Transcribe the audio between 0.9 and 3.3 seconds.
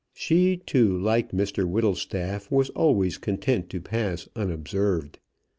like Mr Whittlestaff, was always